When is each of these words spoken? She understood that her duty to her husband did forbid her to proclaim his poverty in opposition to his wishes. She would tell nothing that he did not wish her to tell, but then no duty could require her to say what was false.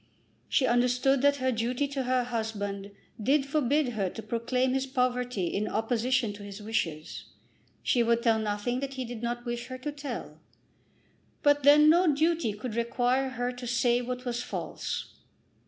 She 0.49 0.65
understood 0.65 1.21
that 1.21 1.35
her 1.35 1.51
duty 1.51 1.87
to 1.89 2.05
her 2.05 2.23
husband 2.23 2.89
did 3.21 3.45
forbid 3.45 3.89
her 3.89 4.09
to 4.09 4.23
proclaim 4.23 4.73
his 4.73 4.87
poverty 4.87 5.45
in 5.45 5.67
opposition 5.67 6.33
to 6.33 6.41
his 6.43 6.59
wishes. 6.59 7.25
She 7.83 8.01
would 8.01 8.23
tell 8.23 8.39
nothing 8.39 8.79
that 8.79 8.95
he 8.95 9.05
did 9.05 9.21
not 9.21 9.45
wish 9.45 9.67
her 9.67 9.77
to 9.77 9.91
tell, 9.91 10.39
but 11.43 11.61
then 11.61 11.87
no 11.87 12.11
duty 12.15 12.51
could 12.53 12.73
require 12.73 13.29
her 13.29 13.51
to 13.51 13.67
say 13.67 14.01
what 14.01 14.25
was 14.25 14.41
false. 14.41 15.13